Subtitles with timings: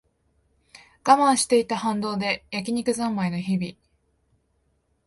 [1.03, 3.77] 我慢してた反動で焼き肉ざんまいの日々